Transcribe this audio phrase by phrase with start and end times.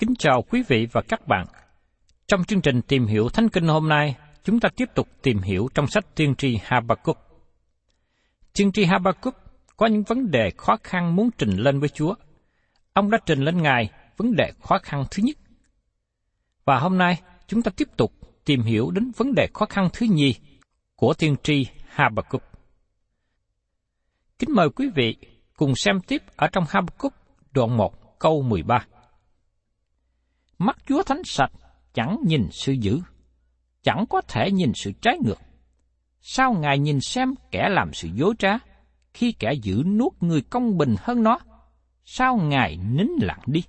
[0.00, 1.46] Kính chào quý vị và các bạn.
[2.28, 5.68] Trong chương trình tìm hiểu Thánh Kinh hôm nay, chúng ta tiếp tục tìm hiểu
[5.74, 7.18] trong sách tiên tri Habakkuk.
[8.54, 9.34] Tiên tri Habakkuk
[9.76, 12.14] có những vấn đề khó khăn muốn trình lên với Chúa.
[12.92, 15.36] Ông đã trình lên Ngài vấn đề khó khăn thứ nhất.
[16.64, 18.12] Và hôm nay, chúng ta tiếp tục
[18.44, 20.34] tìm hiểu đến vấn đề khó khăn thứ nhì
[20.96, 22.42] của tiên tri Habakkuk.
[24.38, 25.16] Kính mời quý vị
[25.56, 27.14] cùng xem tiếp ở trong Habakkuk
[27.52, 28.86] đoạn 1 câu 13.
[30.60, 31.52] Mắt Chúa thánh sạch
[31.94, 33.00] chẳng nhìn sự dữ,
[33.82, 35.38] chẳng có thể nhìn sự trái ngược.
[36.20, 38.58] Sao Ngài nhìn xem kẻ làm sự dối trá,
[39.14, 41.38] khi kẻ giữ nuốt người công bình hơn nó?
[42.04, 43.62] Sao Ngài nín lặng đi?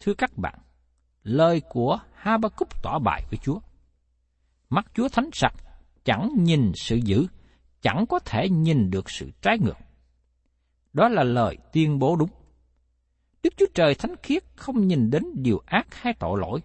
[0.00, 0.58] Thưa các bạn,
[1.22, 3.60] lời của Habakkuk tỏ bài với Chúa.
[4.70, 5.54] Mắt Chúa thánh sạch
[6.04, 7.26] chẳng nhìn sự dữ,
[7.82, 9.78] chẳng có thể nhìn được sự trái ngược.
[10.92, 12.30] Đó là lời tuyên bố đúng.
[13.42, 16.60] Đức Chúa Trời thánh khiết không nhìn đến điều ác hay tội lỗi.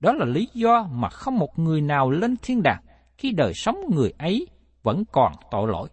[0.00, 2.82] Đó là lý do mà không một người nào lên thiên đàng
[3.18, 4.46] khi đời sống người ấy
[4.82, 5.88] vẫn còn tội lỗi.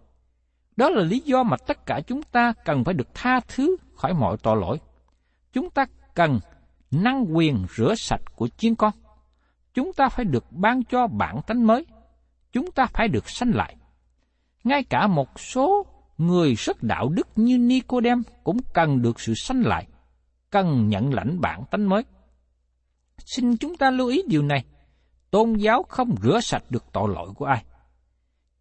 [0.76, 4.14] Đó là lý do mà tất cả chúng ta cần phải được tha thứ khỏi
[4.14, 4.80] mọi tội lỗi.
[5.54, 6.40] Chúng ta cần
[6.92, 8.94] năng quyền rửa sạch của chiên con.
[9.74, 11.86] Chúng ta phải được ban cho bản tánh mới.
[12.52, 13.76] Chúng ta phải được sanh lại.
[14.64, 15.86] Ngay cả một số
[16.18, 19.88] người rất đạo đức như Nicodem cũng cần được sự sanh lại,
[20.56, 22.04] cần nhận lãnh bản tánh mới.
[23.18, 24.66] Xin chúng ta lưu ý điều này,
[25.32, 27.64] tôn giáo không rửa sạch được tội lỗi của ai.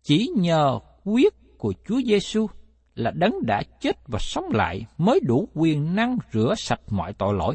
[0.03, 2.47] Chỉ nhờ quyết của Chúa Giêsu
[2.95, 7.35] là đấng đã chết và sống lại mới đủ quyền năng rửa sạch mọi tội
[7.35, 7.55] lỗi.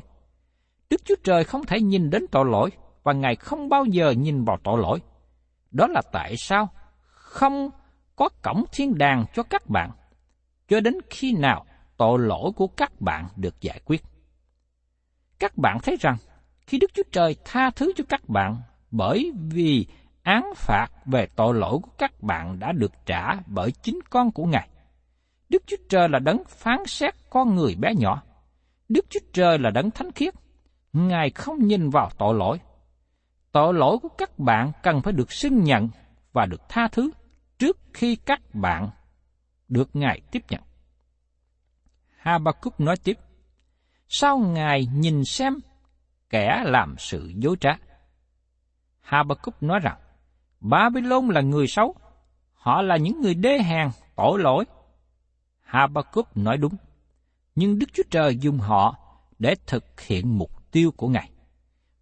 [0.89, 2.69] Đức Chúa Trời không thể nhìn đến tội lỗi
[3.03, 4.99] và Ngài không bao giờ nhìn vào tội lỗi.
[5.71, 6.69] Đó là tại sao
[7.09, 7.69] không
[8.15, 9.91] có cổng thiên đàng cho các bạn,
[10.67, 11.65] cho đến khi nào
[11.97, 14.01] tội lỗi của các bạn được giải quyết.
[15.39, 16.17] Các bạn thấy rằng,
[16.67, 18.57] khi Đức Chúa Trời tha thứ cho các bạn
[18.91, 19.87] bởi vì
[20.23, 24.45] án phạt về tội lỗi của các bạn đã được trả bởi chính con của
[24.45, 24.69] Ngài.
[25.49, 28.23] Đức Chúa Trời là đấng phán xét con người bé nhỏ.
[28.89, 30.33] Đức Chúa Trời là đấng thánh khiết.
[30.93, 32.59] Ngài không nhìn vào tội lỗi.
[33.51, 35.89] Tội lỗi của các bạn cần phải được xưng nhận
[36.33, 37.11] và được tha thứ
[37.59, 38.89] trước khi các bạn
[39.67, 40.61] được Ngài tiếp nhận.
[42.17, 43.17] Habakkuk nói tiếp,
[44.11, 45.59] Sao Ngài nhìn xem
[46.29, 47.77] kẻ làm sự dối trá?
[48.99, 49.97] Habakkuk nói rằng,
[50.59, 51.95] Babylon là người xấu,
[52.53, 54.65] họ là những người đê hèn, tội lỗi.
[55.61, 56.75] Habakkuk nói đúng,
[57.55, 58.95] nhưng Đức Chúa Trời dùng họ
[59.39, 61.29] để thực hiện mục tiêu của Ngài.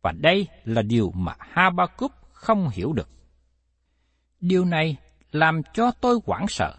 [0.02, 3.10] Và đây là điều mà Habakkuk không hiểu được.
[4.40, 4.98] Điều này
[5.32, 6.76] làm cho tôi hoảng sợ.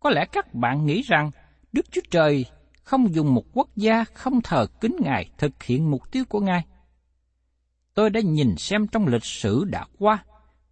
[0.00, 1.30] Có lẽ các bạn nghĩ rằng
[1.72, 2.46] Đức Chúa Trời
[2.86, 6.64] không dùng một quốc gia không thờ kính Ngài thực hiện mục tiêu của Ngài.
[7.94, 10.24] Tôi đã nhìn xem trong lịch sử đã qua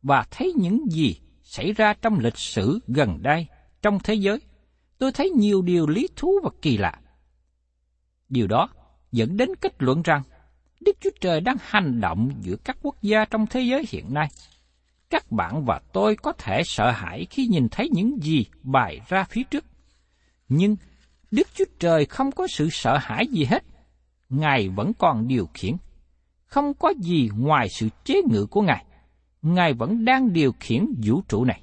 [0.03, 3.47] và thấy những gì xảy ra trong lịch sử gần đây
[3.83, 4.41] trong thế giới.
[4.99, 7.01] Tôi thấy nhiều điều lý thú và kỳ lạ.
[8.29, 8.69] Điều đó
[9.13, 10.23] dẫn đến kết luận rằng
[10.81, 14.29] Đức Chúa Trời đang hành động giữa các quốc gia trong thế giới hiện nay.
[15.11, 19.25] Các bạn và tôi có thể sợ hãi khi nhìn thấy những gì bày ra
[19.25, 19.65] phía trước.
[20.49, 20.77] Nhưng
[21.31, 23.65] Đức Chúa Trời không có sự sợ hãi gì hết.
[24.29, 25.77] Ngài vẫn còn điều khiển.
[26.47, 28.85] Không có gì ngoài sự chế ngự của Ngài.
[29.43, 31.63] Ngài vẫn đang điều khiển vũ trụ này.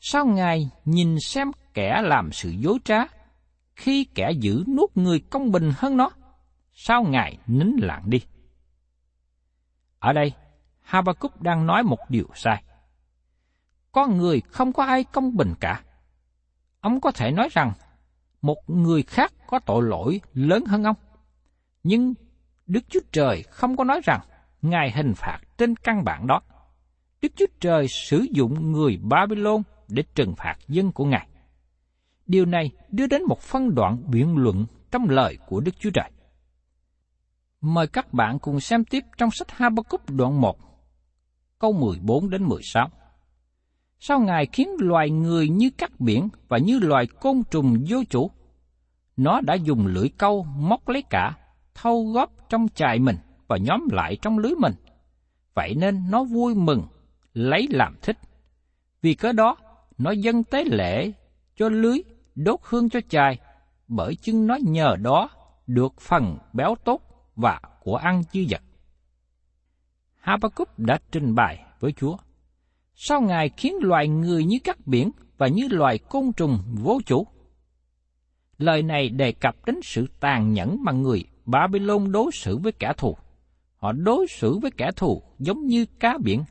[0.00, 2.98] Sao Ngài nhìn xem kẻ làm sự dối trá,
[3.76, 6.10] khi kẻ giữ nuốt người công bình hơn nó?
[6.72, 8.22] Sao Ngài nín lặng đi?
[9.98, 10.32] Ở đây,
[10.80, 12.62] Habakkuk đang nói một điều sai.
[13.92, 15.82] Con người không có ai công bình cả.
[16.80, 17.72] Ông có thể nói rằng
[18.44, 20.96] một người khác có tội lỗi lớn hơn ông.
[21.82, 22.14] Nhưng
[22.66, 24.20] Đức Chúa Trời không có nói rằng
[24.62, 26.40] Ngài hình phạt trên căn bản đó.
[27.22, 31.28] Đức Chúa Trời sử dụng người Babylon để trừng phạt dân của Ngài.
[32.26, 36.10] Điều này đưa đến một phân đoạn biện luận trong lời của Đức Chúa Trời.
[37.60, 40.58] Mời các bạn cùng xem tiếp trong sách Habakkuk đoạn 1,
[41.58, 42.90] câu 14 đến 16.
[44.06, 48.30] Sao Ngài khiến loài người như cắt biển và như loài côn trùng vô chủ?
[49.16, 51.36] Nó đã dùng lưỡi câu móc lấy cả,
[51.74, 53.16] thâu góp trong chài mình
[53.46, 54.72] và nhóm lại trong lưới mình.
[55.54, 56.82] Vậy nên nó vui mừng,
[57.34, 58.18] lấy làm thích.
[59.02, 59.56] Vì cớ đó,
[59.98, 61.12] nó dâng tế lễ
[61.56, 61.98] cho lưới,
[62.34, 63.38] đốt hương cho chài,
[63.88, 65.30] bởi chưng nó nhờ đó
[65.66, 67.00] được phần béo tốt
[67.36, 68.62] và của ăn dư dật.
[70.18, 72.16] Habakkuk đã trình bày với Chúa.
[72.94, 77.26] Sao Ngài khiến loài người như các biển và như loài côn trùng vô chủ?
[78.58, 82.92] Lời này đề cập đến sự tàn nhẫn mà người Babylon đối xử với kẻ
[82.96, 83.16] thù.
[83.76, 86.44] Họ đối xử với kẻ thù giống như cá biển,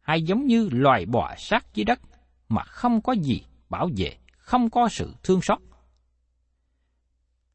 [0.00, 2.00] hay giống như loài bò sát dưới đất
[2.48, 5.58] mà không có gì bảo vệ, không có sự thương xót.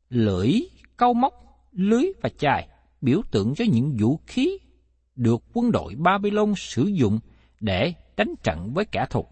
[0.09, 0.59] Lưỡi,
[0.97, 1.33] câu móc,
[1.71, 2.67] lưới và chài
[3.01, 4.57] biểu tượng cho những vũ khí
[5.15, 7.19] được quân đội Babylon sử dụng
[7.59, 9.25] để đánh trận với kẻ thù.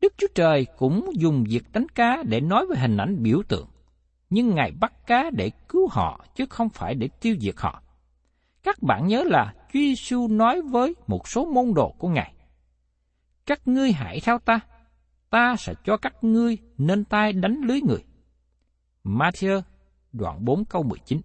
[0.00, 3.68] Đức Chúa Trời cũng dùng việc đánh cá để nói về hình ảnh biểu tượng,
[4.30, 7.82] nhưng Ngài bắt cá để cứu họ chứ không phải để tiêu diệt họ.
[8.62, 12.34] Các bạn nhớ là Chúa Giêsu nói với một số môn đồ của Ngài,
[13.46, 14.60] Các ngươi hãy theo ta,
[15.30, 18.04] ta sẽ cho các ngươi nên tay đánh lưới người.
[19.04, 19.62] Matthew
[20.12, 21.20] đoạn 4 câu 19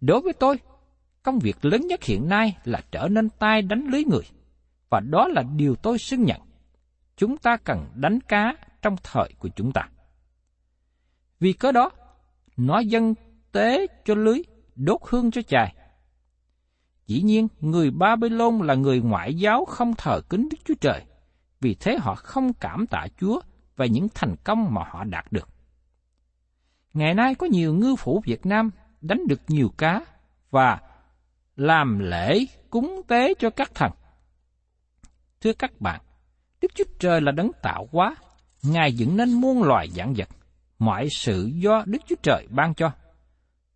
[0.00, 0.58] Đối với tôi,
[1.22, 4.24] công việc lớn nhất hiện nay là trở nên tay đánh lưới người,
[4.90, 6.40] và đó là điều tôi xưng nhận.
[7.16, 9.88] Chúng ta cần đánh cá trong thời của chúng ta.
[11.40, 11.90] Vì cớ đó,
[12.56, 13.14] nó dân
[13.52, 14.42] tế cho lưới,
[14.74, 15.74] đốt hương cho chài.
[17.06, 21.04] Dĩ nhiên, người Babylon là người ngoại giáo không thờ kính Đức Chúa Trời,
[21.60, 23.40] vì thế họ không cảm tạ Chúa
[23.76, 25.48] về những thành công mà họ đạt được.
[26.94, 28.70] Ngày nay có nhiều ngư phủ Việt Nam
[29.00, 30.04] đánh được nhiều cá
[30.50, 30.80] và
[31.56, 33.92] làm lễ cúng tế cho các thần.
[35.40, 36.00] Thưa các bạn,
[36.60, 38.16] Đức Chúa Trời là đấng tạo hóa,
[38.62, 40.28] Ngài dựng nên muôn loài dạng vật,
[40.78, 42.90] mọi sự do Đức Chúa Trời ban cho.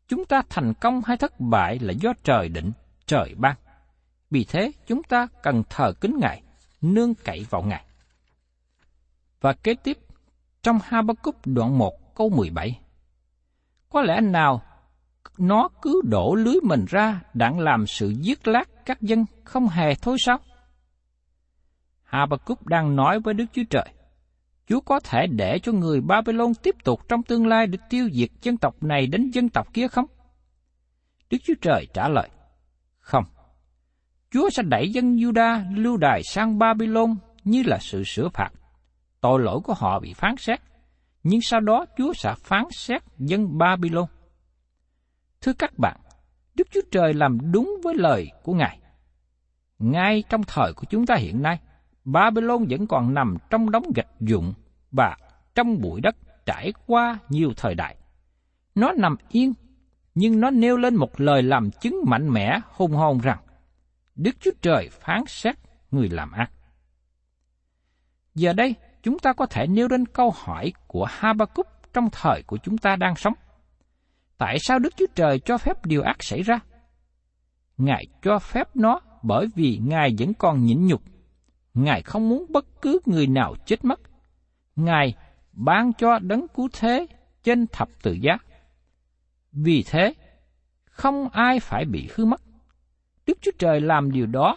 [0.08, 2.72] Chúng ta thành công hay thất bại là do trời định,
[3.06, 3.56] trời ban.
[4.30, 6.42] Vì thế, chúng ta cần thờ kính Ngài,
[6.80, 7.84] nương cậy vào Ngài.
[9.40, 9.98] Và kế tiếp,
[10.62, 12.80] trong Habakkuk đoạn 1 câu 17.
[13.88, 14.62] Có lẽ nào
[15.38, 19.94] nó cứ đổ lưới mình ra đặng làm sự giết lát các dân không hề
[19.94, 20.38] thôi sao?
[22.12, 23.88] Habakkuk đang nói với Đức Chúa Trời.
[24.66, 28.30] Chúa có thể để cho người Babylon tiếp tục trong tương lai để tiêu diệt
[28.42, 30.06] dân tộc này đến dân tộc kia không?
[31.30, 32.28] Đức Chúa Trời trả lời,
[32.98, 33.24] không.
[34.30, 38.50] Chúa sẽ đẩy dân Juda lưu đài sang Babylon như là sự sửa phạt.
[39.20, 40.60] Tội lỗi của họ bị phán xét,
[41.22, 44.06] nhưng sau đó Chúa sẽ phán xét dân Babylon.
[45.40, 45.96] Thưa các bạn,
[46.54, 48.78] Đức Chúa Trời làm đúng với lời của Ngài.
[49.78, 51.58] Ngay trong thời của chúng ta hiện nay,
[52.04, 54.52] Babylon vẫn còn nằm trong đống gạch dụng
[54.92, 55.16] và
[55.54, 56.16] trong bụi đất
[56.46, 57.96] trải qua nhiều thời đại.
[58.74, 59.52] Nó nằm yên,
[60.14, 63.38] nhưng nó nêu lên một lời làm chứng mạnh mẽ hùng hồn rằng
[64.14, 65.56] Đức Chúa Trời phán xét
[65.90, 66.50] người làm ác.
[68.34, 72.56] Giờ đây, chúng ta có thể nêu lên câu hỏi của Habakkuk trong thời của
[72.62, 73.34] chúng ta đang sống.
[74.38, 76.60] Tại sao Đức Chúa Trời cho phép điều ác xảy ra?
[77.76, 81.02] Ngài cho phép nó bởi vì Ngài vẫn còn nhịn nhục.
[81.74, 84.00] Ngài không muốn bất cứ người nào chết mất.
[84.76, 85.14] Ngài
[85.52, 87.06] ban cho đấng cứu thế
[87.42, 88.38] trên thập tự giá.
[89.52, 90.14] Vì thế,
[90.84, 92.42] không ai phải bị hư mất.
[93.26, 94.56] Đức Chúa Trời làm điều đó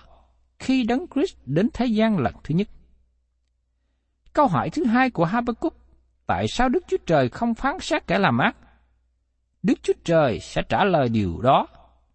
[0.59, 2.67] khi đấng Christ đến thế gian lần thứ nhất.
[4.33, 5.77] Câu hỏi thứ hai của Habakkuk,
[6.25, 8.57] tại sao Đức Chúa Trời không phán xét kẻ làm ác?
[9.63, 11.67] Đức Chúa Trời sẽ trả lời điều đó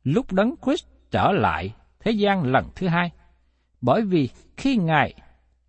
[0.04, 3.10] lúc đấng Christ trở lại thế gian lần thứ hai.
[3.80, 5.14] Bởi vì khi Ngài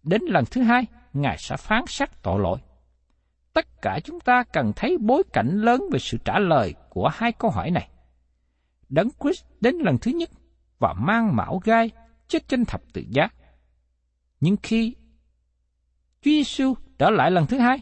[0.03, 2.59] đến lần thứ hai, Ngài sẽ phán xét tội lỗi.
[3.53, 7.31] Tất cả chúng ta cần thấy bối cảnh lớn về sự trả lời của hai
[7.31, 7.89] câu hỏi này.
[8.89, 10.29] Đấng Christ đến lần thứ nhất
[10.79, 11.91] và mang mão gai
[12.27, 13.29] chết trên thập tự giá.
[14.39, 14.95] Nhưng khi
[16.21, 17.77] Chúa Giêsu trở lại lần thứ hai,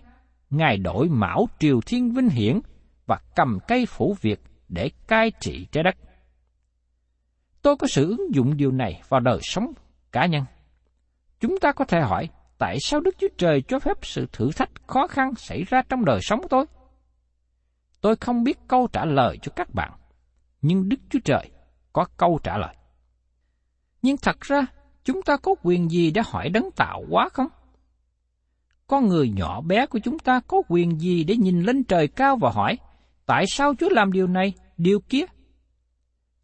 [0.50, 2.60] Ngài đổi mão triều thiên vinh hiển
[3.06, 5.96] và cầm cây phủ việc để cai trị trái đất.
[7.62, 9.74] Tôi có sự ứng dụng điều này vào đời sống
[10.12, 10.44] cá nhân.
[11.39, 14.70] Chúng ta có thể hỏi, tại sao Đức Chúa Trời cho phép sự thử thách
[14.88, 16.66] khó khăn xảy ra trong đời sống tôi?
[18.01, 19.92] Tôi không biết câu trả lời cho các bạn,
[20.62, 21.50] nhưng Đức Chúa Trời
[21.94, 22.75] có câu trả lời.
[24.01, 24.66] Nhưng thật ra,
[25.04, 27.48] chúng ta có quyền gì để hỏi đấng tạo quá không?
[28.88, 32.38] Con người nhỏ bé của chúng ta có quyền gì để nhìn lên trời cao
[32.42, 32.78] và hỏi,
[33.25, 35.25] tại sao Chúa làm điều này, điều kia?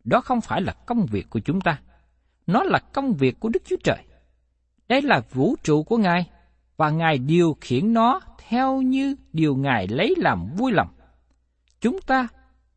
[0.04, 1.80] Đó không phải là công việc của chúng ta,
[2.48, 4.04] nó là công việc của Đức Chúa Trời.
[4.88, 6.30] Đây là vũ trụ của Ngài,
[6.78, 10.88] và Ngài điều khiển nó theo như điều Ngài lấy làm vui lòng.
[11.82, 12.28] Chúng ta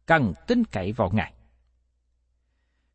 [0.06, 1.32] cần tin cậy vào Ngài.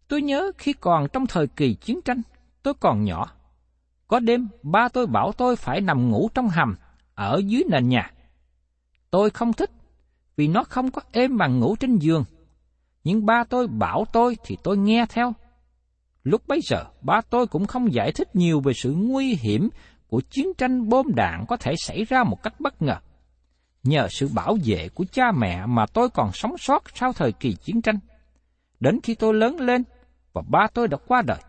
[0.07, 2.21] Tôi nhớ khi còn trong thời kỳ chiến tranh,
[2.63, 3.31] tôi còn nhỏ.
[4.07, 6.75] Có đêm, ba tôi bảo tôi phải nằm ngủ trong hầm,
[7.15, 8.11] ở dưới nền nhà.
[9.11, 9.71] Tôi không thích,
[10.35, 12.23] vì nó không có êm bằng ngủ trên giường.
[13.03, 15.33] Nhưng ba tôi bảo tôi thì tôi nghe theo.
[16.23, 19.69] Lúc bấy giờ, ba tôi cũng không giải thích nhiều về sự nguy hiểm
[20.07, 22.95] của chiến tranh bom đạn có thể xảy ra một cách bất ngờ.
[23.83, 27.53] Nhờ sự bảo vệ của cha mẹ mà tôi còn sống sót sau thời kỳ
[27.53, 27.99] chiến tranh.
[28.79, 29.83] Đến khi tôi lớn lên
[30.33, 31.39] và ba tôi đã qua đời,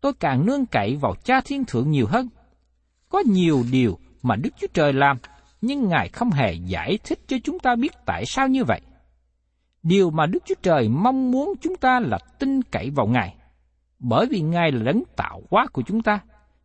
[0.00, 2.28] tôi càng nương cậy vào cha thiên thượng nhiều hơn.
[3.08, 5.18] Có nhiều điều mà Đức Chúa Trời làm,
[5.60, 8.80] nhưng Ngài không hề giải thích cho chúng ta biết tại sao như vậy.
[9.82, 13.36] Điều mà Đức Chúa Trời mong muốn chúng ta là tin cậy vào Ngài,
[14.06, 16.20] bởi vì Ngài là đấng tạo hóa của chúng ta,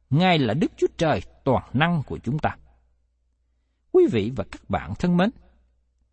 [0.10, 2.58] Ngài là Đức Chúa Trời toàn năng của chúng ta.
[3.92, 5.30] Quý vị và các bạn thân mến,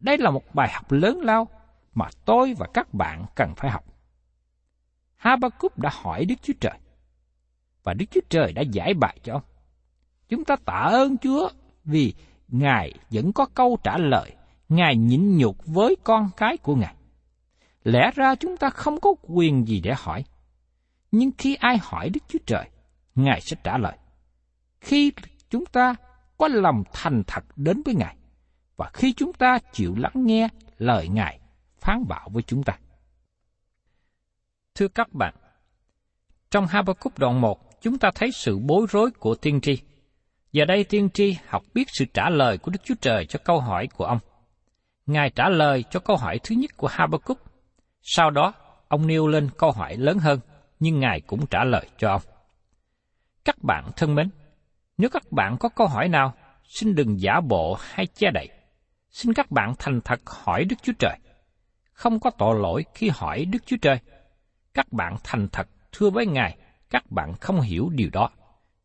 [0.00, 1.49] đây là một bài học lớn lao
[1.95, 3.85] mà tôi và các bạn cần phải học.
[5.16, 6.78] Habakkuk đã hỏi Đức Chúa Trời,
[7.83, 9.42] và Đức Chúa Trời đã giải bài cho ông.
[10.28, 11.49] Chúng ta tạ ơn Chúa
[11.85, 12.14] vì
[12.49, 14.37] Ngài vẫn có câu trả lời,
[14.68, 16.95] Ngài nhịn nhục với con cái của Ngài.
[17.85, 20.25] Lẽ ra chúng ta không có quyền gì để hỏi.
[21.13, 22.71] Nhưng khi ai hỏi Đức Chúa Trời,
[23.15, 23.99] Ngài sẽ trả lời.
[24.81, 25.13] Khi
[25.51, 25.95] chúng ta
[26.39, 28.17] có lòng thành thật đến với Ngài,
[28.77, 30.49] và khi chúng ta chịu lắng nghe
[30.79, 31.41] lời Ngài
[31.81, 32.79] phán bảo với chúng ta.
[34.75, 35.35] Thưa các bạn,
[36.51, 39.79] trong Habakkuk đoạn 1, chúng ta thấy sự bối rối của tiên tri.
[40.53, 43.61] Giờ đây tiên tri học biết sự trả lời của Đức Chúa Trời cho câu
[43.61, 44.19] hỏi của ông.
[45.07, 47.39] Ngài trả lời cho câu hỏi thứ nhất của Habakkuk.
[48.03, 48.53] Sau đó,
[48.89, 50.41] ông nêu lên câu hỏi lớn hơn,
[50.80, 52.23] nhưng Ngài cũng trả lời cho ông.
[53.45, 54.30] Các bạn thân mến,
[54.99, 58.49] nếu các bạn có câu hỏi nào, xin đừng giả bộ hay che đậy.
[59.11, 61.18] Xin các bạn thành thật hỏi Đức Chúa Trời.
[61.92, 63.99] Không có tội lỗi khi hỏi Đức Chúa Trời.
[64.75, 66.59] Các bạn thành thật thưa với Ngài,
[66.90, 68.30] các bạn không hiểu điều đó,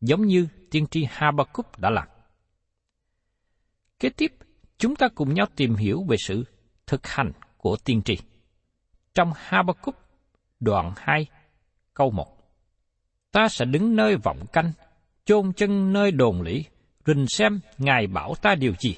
[0.00, 2.08] giống như tiên tri Habakkuk đã làm.
[3.98, 4.32] Kế tiếp,
[4.78, 6.44] chúng ta cùng nhau tìm hiểu về sự
[6.86, 8.18] thực hành của tiên tri.
[9.14, 9.94] Trong Habakkuk
[10.60, 11.26] đoạn 2,
[11.94, 12.26] câu 1.
[13.32, 14.72] Ta sẽ đứng nơi vọng canh,
[15.24, 16.64] chôn chân nơi đồn lũy,
[17.06, 18.96] rình xem Ngài bảo ta điều gì,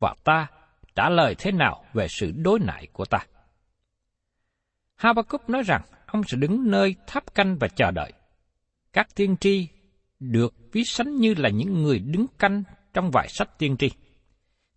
[0.00, 0.46] và ta
[0.94, 3.18] trả lời thế nào về sự đối nại của ta.
[4.94, 8.12] Habakkuk nói rằng ông sẽ đứng nơi tháp canh và chờ đợi.
[8.92, 9.68] Các tiên tri
[10.20, 12.62] được ví sánh như là những người đứng canh
[12.94, 13.90] trong vài sách tiên tri.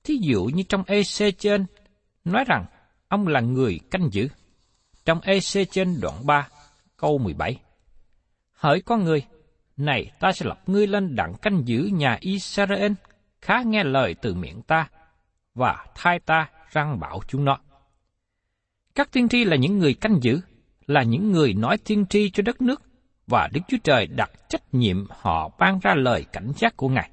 [0.03, 1.65] Thí dụ như trong EC trên,
[2.25, 2.65] nói rằng
[3.07, 4.27] ông là người canh giữ.
[5.05, 6.47] Trong EC trên đoạn 3,
[7.05, 7.59] câu 17.
[8.53, 9.25] Hỡi con người,
[9.77, 12.91] này ta sẽ lập ngươi lên đặng canh giữ nhà Israel,
[13.41, 14.89] khá nghe lời từ miệng ta,
[15.55, 17.57] và thay ta răng bảo chúng nó.
[18.95, 20.39] Các tiên tri là những người canh giữ,
[20.87, 22.81] là những người nói tiên tri cho đất nước,
[23.27, 27.09] và Đức Chúa Trời đặt trách nhiệm họ ban ra lời cảnh giác của Ngài.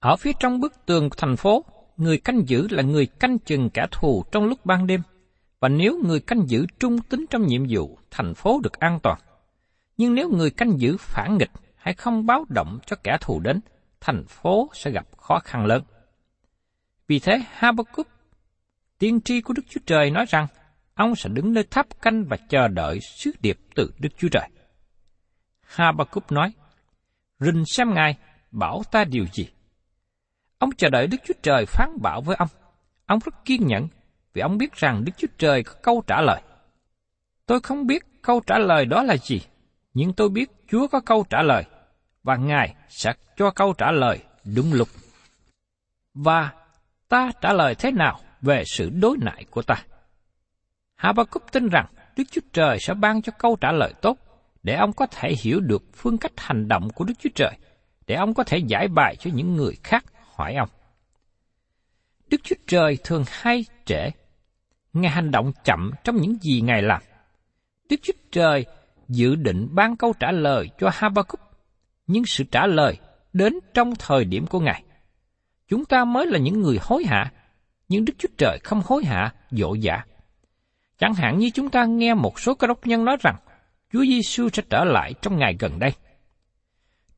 [0.00, 1.64] Ở phía trong bức tường thành phố,
[1.96, 5.00] người canh giữ là người canh chừng kẻ thù trong lúc ban đêm,
[5.62, 9.18] và nếu người canh giữ trung tính trong nhiệm vụ, thành phố được an toàn.
[9.96, 13.60] Nhưng nếu người canh giữ phản nghịch hay không báo động cho kẻ thù đến,
[14.00, 15.82] thành phố sẽ gặp khó khăn lớn.
[17.08, 18.06] Vì thế, Habakkuk,
[18.98, 20.46] tiên tri của Đức Chúa Trời nói rằng,
[20.94, 24.48] ông sẽ đứng nơi tháp canh và chờ đợi sứ điệp từ Đức Chúa Trời.
[25.60, 26.52] Habakkuk nói,
[27.38, 28.18] Rình xem Ngài,
[28.50, 29.48] bảo ta điều gì?
[30.58, 32.48] Ông chờ đợi Đức Chúa Trời phán bảo với ông.
[33.06, 33.88] Ông rất kiên nhẫn,
[34.34, 36.42] vì ông biết rằng Đức Chúa Trời có câu trả lời.
[37.46, 39.42] Tôi không biết câu trả lời đó là gì,
[39.94, 41.64] nhưng tôi biết Chúa có câu trả lời,
[42.22, 44.18] và Ngài sẽ cho câu trả lời
[44.56, 44.88] đúng lúc.
[46.14, 46.52] Và
[47.08, 49.84] ta trả lời thế nào về sự đối nại của ta?
[50.94, 51.86] Habakkuk tin rằng
[52.16, 54.18] Đức Chúa Trời sẽ ban cho câu trả lời tốt
[54.62, 57.52] để ông có thể hiểu được phương cách hành động của Đức Chúa Trời,
[58.06, 60.68] để ông có thể giải bài cho những người khác hỏi ông.
[62.28, 64.10] Đức Chúa Trời thường hay trễ.
[64.92, 67.02] Ngài hành động chậm trong những gì Ngài làm.
[67.88, 68.66] Đức Chúa Trời
[69.08, 71.40] dự định ban câu trả lời cho Habakkuk,
[72.06, 72.98] nhưng sự trả lời
[73.32, 74.82] đến trong thời điểm của Ngài.
[75.68, 77.32] Chúng ta mới là những người hối hả,
[77.88, 80.04] nhưng Đức Chúa Trời không hối hả, dỗ dã.
[80.98, 83.36] Chẳng hạn như chúng ta nghe một số cơ đốc nhân nói rằng
[83.92, 85.92] Chúa Giêsu sẽ trở lại trong ngày gần đây.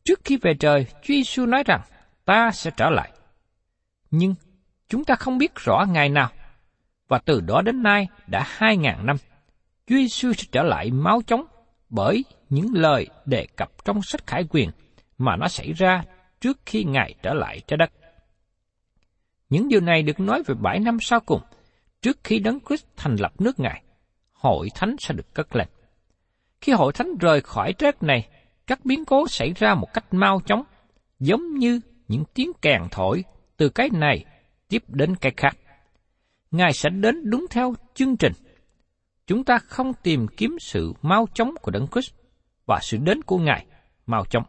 [0.04, 1.80] Trước khi về trời, Chúa Giêsu nói rằng
[2.24, 3.12] ta sẽ trở lại.
[4.10, 4.34] Nhưng
[4.88, 6.30] chúng ta không biết rõ ngày nào,
[7.08, 9.16] và từ đó đến nay đã hai ngàn năm.
[9.86, 11.44] Chúa Giêsu sẽ trở lại máu chóng
[11.90, 14.70] bởi những lời đề cập trong sách Khải Quyền
[15.18, 16.02] mà nó xảy ra
[16.40, 17.92] trước khi Ngài trở lại trái đất.
[19.50, 21.40] Những điều này được nói về bảy năm sau cùng,
[22.02, 23.82] trước khi Đấng Christ thành lập nước Ngài,
[24.32, 25.68] hội thánh sẽ được cất lên.
[26.60, 28.28] Khi hội thánh rời khỏi trái đất này,
[28.66, 30.62] các biến cố xảy ra một cách mau chóng,
[31.20, 33.24] giống như những tiếng kèn thổi
[33.56, 34.24] từ cái này
[34.68, 35.56] tiếp đến cái khác.
[36.54, 38.32] Ngài sẽ đến đúng theo chương trình.
[39.26, 42.12] Chúng ta không tìm kiếm sự mau chóng của Đấng Christ
[42.66, 43.66] và sự đến của Ngài
[44.06, 44.42] mau chóng.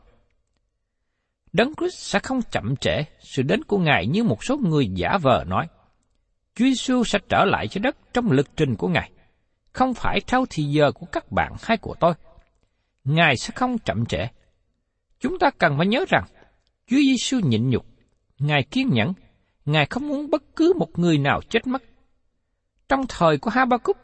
[1.53, 5.17] Đấng Christ sẽ không chậm trễ sự đến của Ngài như một số người giả
[5.21, 5.67] vờ nói.
[6.55, 9.11] Chúa Giêsu sẽ trở lại trái đất trong lịch trình của Ngài,
[9.73, 12.13] không phải theo thì giờ của các bạn hay của tôi.
[13.03, 14.27] Ngài sẽ không chậm trễ.
[15.19, 16.23] Chúng ta cần phải nhớ rằng,
[16.87, 17.85] Chúa Giêsu nhịn nhục,
[18.39, 19.13] Ngài kiên nhẫn,
[19.65, 21.83] Ngài không muốn bất cứ một người nào chết mất.
[22.89, 23.97] Trong thời của Habakkuk,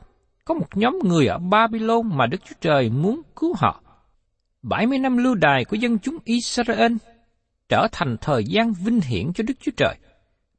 [0.45, 3.81] có một nhóm người ở Babylon mà Đức Chúa Trời muốn cứu họ.
[4.61, 6.93] 70 năm lưu đài của dân chúng Israel
[7.69, 9.95] trở thành thời gian vinh hiển cho Đức Chúa Trời,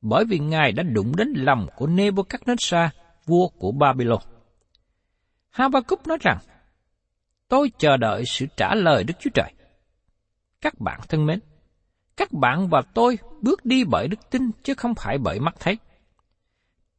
[0.01, 2.89] bởi vì Ngài đã đụng đến lòng của Nebuchadnezzar,
[3.27, 4.23] vua của Babylon.
[5.51, 6.39] Habakkuk nói rằng,
[7.49, 9.53] tôi chờ đợi sự trả lời Đức Chúa Trời.
[10.61, 11.41] Các bạn thân mến,
[12.17, 15.79] các bạn và tôi bước đi bởi đức tin chứ không phải bởi mắt thấy.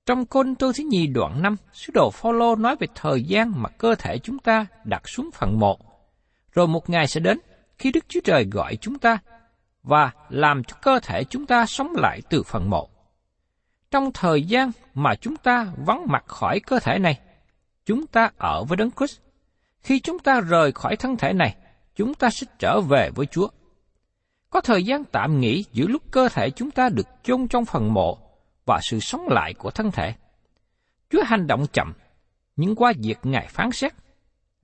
[0.05, 3.69] Trong Côn Tô Thứ Nhì đoạn 5, sứ đồ Phaolô nói về thời gian mà
[3.69, 5.79] cơ thể chúng ta đặt xuống phần mộ.
[6.53, 7.39] Rồi một ngày sẽ đến
[7.77, 9.17] khi Đức Chúa Trời gọi chúng ta
[9.83, 12.89] và làm cho cơ thể chúng ta sống lại từ phần mộ.
[13.91, 17.19] Trong thời gian mà chúng ta vắng mặt khỏi cơ thể này,
[17.85, 19.19] chúng ta ở với Đấng Christ.
[19.79, 21.55] Khi chúng ta rời khỏi thân thể này,
[21.95, 23.47] chúng ta sẽ trở về với Chúa.
[24.49, 27.93] Có thời gian tạm nghỉ giữa lúc cơ thể chúng ta được chôn trong phần
[27.93, 28.22] mộ
[28.65, 30.13] và sự sống lại của thân thể.
[31.09, 31.93] Chúa hành động chậm,
[32.55, 33.93] nhưng qua việc Ngài phán xét.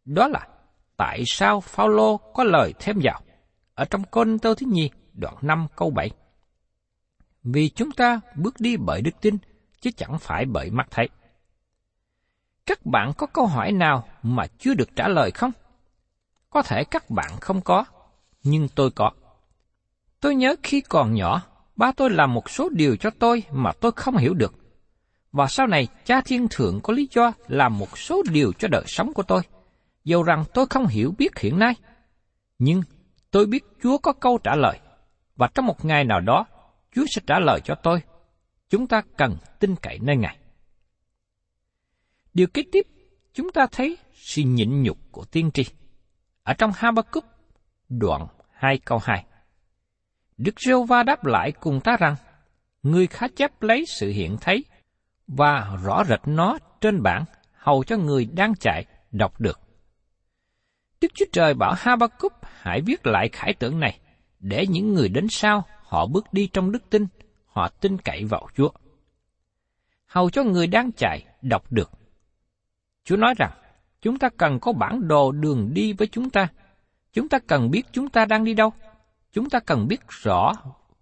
[0.06, 0.48] Đó là
[0.98, 3.22] tại sao Phaolô có lời thêm vào
[3.76, 6.12] ở trong Côn Tô Thứ Nhi đoạn 5 câu 7.
[7.44, 9.38] Vì chúng ta bước đi bởi đức tin,
[9.82, 11.10] chứ chẳng phải bởi mắt thấy.
[12.66, 15.52] Các bạn có câu hỏi nào mà chưa được trả lời không?
[16.50, 17.86] Có thể các bạn không có,
[18.44, 19.12] nhưng tôi có.
[20.20, 21.42] Tôi nhớ khi còn nhỏ,
[21.80, 24.54] ba tôi làm một số điều cho tôi mà tôi không hiểu được.
[25.32, 28.84] Và sau này, cha thiên thượng có lý do làm một số điều cho đời
[28.88, 29.42] sống của tôi,
[30.04, 31.74] dầu rằng tôi không hiểu biết hiện nay.
[32.60, 32.82] Nhưng
[33.32, 34.80] tôi biết Chúa có câu trả lời,
[35.36, 36.46] và trong một ngày nào đó,
[36.96, 38.02] Chúa sẽ trả lời cho tôi.
[38.70, 40.38] Chúng ta cần tin cậy nơi Ngài.
[42.34, 42.88] Điều kế tiếp,
[43.34, 45.65] chúng ta thấy sự nhịn nhục của tiên tri.
[46.44, 47.26] Ở trong Habakkuk,
[47.89, 49.26] đoạn 2 câu 2.
[50.39, 52.15] Đức Rêu Va đáp lại cùng ta rằng,
[52.84, 54.65] Ngươi khá chấp lấy sự hiện thấy
[55.28, 59.60] và rõ rệt nó trên bảng hầu cho người đang chạy đọc được.
[61.02, 63.99] Đức Chúa Trời bảo Habakkuk hãy viết lại khải tượng này
[64.39, 67.08] để những người đến sau họ bước đi trong đức tin,
[67.45, 68.69] họ tin cậy vào Chúa.
[70.06, 71.91] Hầu cho người đang chạy đọc được.
[73.04, 73.52] Chúa nói rằng,
[74.02, 76.47] chúng ta cần có bản đồ đường đi với chúng ta.
[77.13, 78.73] Chúng ta cần biết chúng ta đang đi đâu
[79.32, 80.54] chúng ta cần biết rõ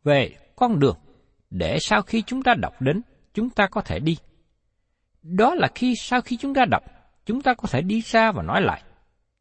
[0.04, 0.98] về con đường,
[1.50, 3.02] để sau khi chúng ta đọc đến,
[3.34, 4.18] chúng ta có thể đi.
[5.22, 6.84] Đó là khi sau khi chúng ta đọc,
[7.26, 8.82] chúng ta có thể đi ra và nói lại.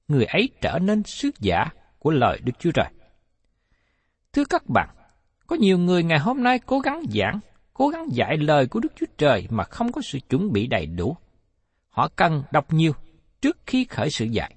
[0.09, 1.64] Người ấy trở nên sứ giả
[1.99, 2.88] của lời Đức Chúa Trời.
[4.33, 4.88] Thưa các bạn,
[5.46, 7.40] có nhiều người ngày hôm nay cố gắng giảng,
[7.75, 10.87] cố gắng dạy lời của Đức Chúa Trời mà không có sự chuẩn bị đầy
[10.87, 11.16] đủ.
[11.88, 12.92] Họ cần đọc nhiều
[13.40, 14.55] trước khi khởi sự dạy.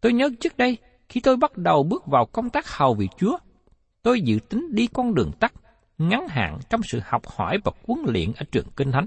[0.00, 3.38] Tôi nhớ trước đây, khi tôi bắt đầu bước vào công tác hầu vị Chúa,
[4.02, 5.52] tôi dự tính đi con đường tắt,
[5.98, 9.06] ngắn hạn trong sự học hỏi và huấn luyện ở trường Kinh Thánh.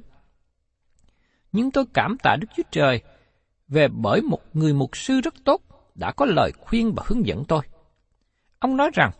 [1.51, 3.01] Nhưng tôi cảm tạ Đức Chúa Trời
[3.67, 5.61] về bởi một người mục sư rất tốt
[5.95, 7.61] đã có lời khuyên và hướng dẫn tôi.
[8.59, 9.11] Ông nói rằng,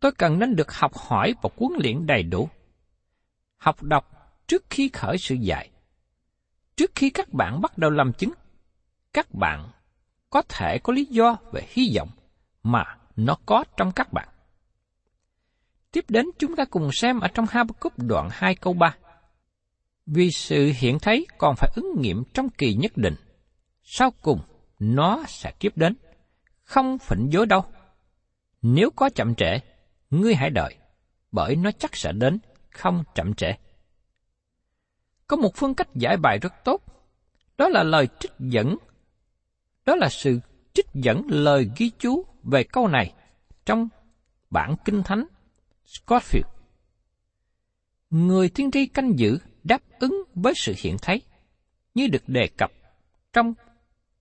[0.00, 2.48] tôi cần nên được học hỏi và huấn luyện đầy đủ.
[3.56, 4.08] Học đọc
[4.46, 5.70] trước khi khởi sự dạy.
[6.76, 8.32] Trước khi các bạn bắt đầu làm chứng,
[9.12, 9.68] các bạn
[10.30, 12.08] có thể có lý do về hy vọng
[12.62, 12.84] mà
[13.16, 14.28] nó có trong các bạn.
[15.92, 18.96] Tiếp đến chúng ta cùng xem ở trong Habakkuk đoạn 2 câu 3.
[20.06, 23.14] Vì sự hiện thấy còn phải ứng nghiệm trong kỳ nhất định,
[23.82, 24.40] sau cùng
[24.78, 25.96] nó sẽ tiếp đến,
[26.62, 27.64] không phỉnh dối đâu.
[28.62, 29.58] Nếu có chậm trễ,
[30.10, 30.76] ngươi hãy đợi,
[31.32, 32.38] bởi nó chắc sẽ đến,
[32.70, 33.52] không chậm trễ.
[35.26, 36.82] Có một phương cách giải bài rất tốt,
[37.58, 38.76] đó là lời trích dẫn.
[39.86, 40.40] Đó là sự
[40.72, 43.12] trích dẫn lời ghi chú về câu này
[43.64, 43.88] trong
[44.50, 45.26] bản kinh thánh
[45.86, 46.48] Scottfield.
[48.10, 51.22] Người tiên tri canh giữ đáp ứng với sự hiện thấy,
[51.94, 52.70] như được đề cập
[53.32, 53.54] trong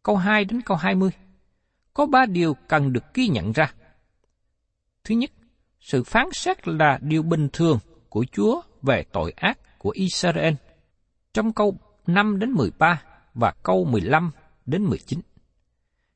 [0.04, 1.10] câu 2 đến câu 20.
[1.94, 3.74] Có ba điều cần được ghi nhận ra.
[5.04, 5.32] Thứ nhất,
[5.80, 10.54] sự phán xét là điều bình thường của Chúa về tội ác của Israel
[11.34, 13.02] trong câu 5 đến 13
[13.34, 14.32] và câu 15
[14.66, 15.20] đến 19.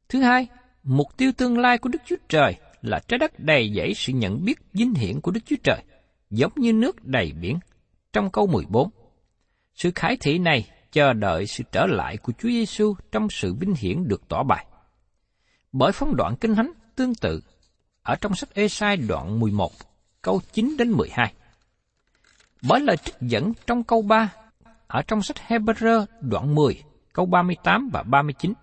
[0.10, 0.48] Thứ hai,
[0.84, 4.46] mục tiêu tương lai của Đức Chúa Trời là trái đất đầy dẫy sự nhận
[4.46, 5.84] biết vinh hiển của Đức Chúa Trời,
[6.30, 7.60] giống như nước đầy biển,
[8.14, 8.90] trong câu 14.
[9.76, 13.74] Sự khải thị này chờ đợi sự trở lại của Chúa Giêsu trong sự vinh
[13.74, 14.66] hiển được tỏ bài.
[15.72, 17.42] Bởi phong đoạn kinh thánh tương tự
[18.02, 19.72] ở trong sách Ê-sai đoạn 11,
[20.22, 21.34] câu 9 đến 12.
[22.62, 24.34] Bởi lời trích dẫn trong câu 3
[24.88, 28.54] ở trong sách Hebrew đoạn 10, câu 38 và 39.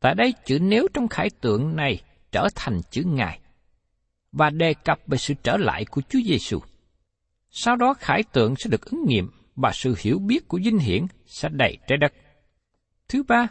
[0.00, 2.00] Tại đây chữ nếu trong khải tượng này
[2.32, 3.40] trở thành chữ Ngài
[4.32, 6.58] và đề cập về sự trở lại của Chúa Giêsu.
[7.50, 11.06] Sau đó khải tượng sẽ được ứng nghiệm và sự hiểu biết của dinh hiển
[11.26, 12.12] sẽ đầy trái đất.
[13.08, 13.48] Thứ ba,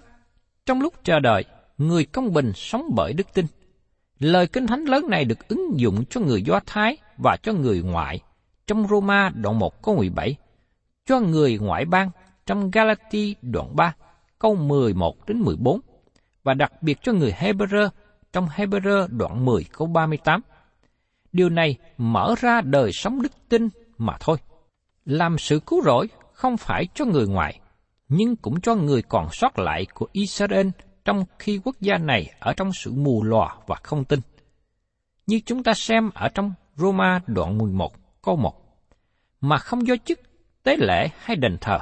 [0.65, 1.45] trong lúc chờ đợi,
[1.77, 3.45] người công bình sống bởi đức tin.
[4.19, 7.81] Lời kinh thánh lớn này được ứng dụng cho người Do Thái và cho người
[7.81, 8.19] ngoại
[8.67, 10.35] trong Roma đoạn 1 câu 17,
[11.05, 12.09] cho người ngoại bang
[12.45, 13.95] trong Galati đoạn 3
[14.39, 15.79] câu 11 đến 14
[16.49, 17.89] và đặc biệt cho người Hebrew
[18.33, 20.41] trong Hebrew đoạn 10 câu 38.
[21.31, 24.37] Điều này mở ra đời sống đức tin mà thôi.
[25.05, 27.59] Làm sự cứu rỗi không phải cho người ngoại,
[28.07, 30.67] nhưng cũng cho người còn sót lại của Israel
[31.05, 34.19] trong khi quốc gia này ở trong sự mù lòa và không tin.
[35.27, 38.53] Như chúng ta xem ở trong Roma đoạn 11 câu 1.
[39.41, 40.19] Mà không do chức,
[40.63, 41.79] tế lễ hay đền thờ,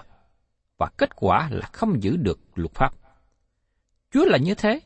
[0.78, 2.94] và kết quả là không giữ được luật pháp.
[4.18, 4.80] Chúa là như thế,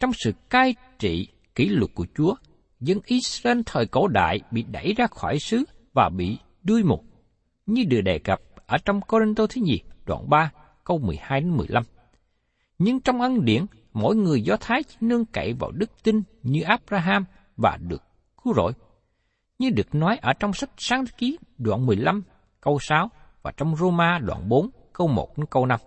[0.00, 2.34] trong sự cai trị kỷ luật của Chúa,
[2.80, 7.04] dân Israel thời cổ đại bị đẩy ra khỏi xứ và bị đuôi mục,
[7.66, 10.50] như được đề cập ở trong Corinto thứ nhì, đoạn 3,
[10.84, 11.82] câu 12 đến 15.
[12.78, 16.62] Nhưng trong ân điển, mỗi người Do Thái chỉ nương cậy vào đức tin như
[16.62, 17.24] Abraham
[17.56, 18.02] và được
[18.44, 18.72] cứu rỗi.
[19.58, 22.22] Như được nói ở trong sách Sáng ký đoạn 15
[22.60, 23.10] câu 6
[23.42, 25.80] và trong Roma đoạn 4 câu 1 đến câu 5.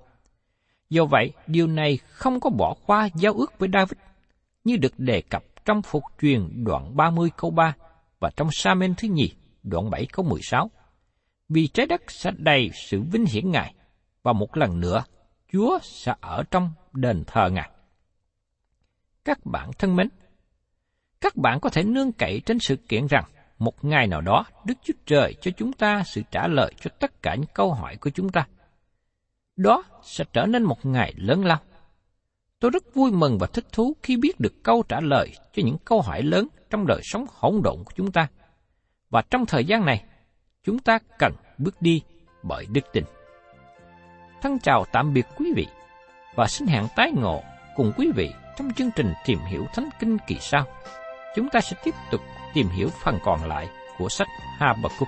[0.89, 3.97] Do vậy, điều này không có bỏ qua giao ước với David,
[4.63, 7.75] như được đề cập trong phục truyền đoạn 30 câu 3
[8.19, 10.71] và trong Sa-men thứ nhì đoạn 7 câu 16.
[11.49, 13.73] Vì trái đất sẽ đầy sự vinh hiển Ngài,
[14.23, 15.03] và một lần nữa,
[15.51, 17.69] Chúa sẽ ở trong đền thờ Ngài.
[19.25, 20.09] Các bạn thân mến,
[21.21, 23.23] các bạn có thể nương cậy trên sự kiện rằng
[23.57, 27.21] một ngày nào đó Đức Chúa Trời cho chúng ta sự trả lời cho tất
[27.21, 28.47] cả những câu hỏi của chúng ta–
[29.59, 31.57] đó sẽ trở nên một ngày lớn lao.
[32.59, 35.77] Tôi rất vui mừng và thích thú khi biết được câu trả lời cho những
[35.85, 38.27] câu hỏi lớn trong đời sống hỗn độn của chúng ta.
[39.09, 40.03] Và trong thời gian này,
[40.63, 42.01] chúng ta cần bước đi
[42.43, 43.03] bởi đức tin.
[44.41, 45.67] Thân chào tạm biệt quý vị
[46.35, 47.43] và xin hẹn tái ngộ
[47.75, 50.65] cùng quý vị trong chương trình tìm hiểu Thánh Kinh kỳ sau.
[51.35, 52.21] Chúng ta sẽ tiếp tục
[52.53, 55.07] tìm hiểu phần còn lại của sách Habakkuk.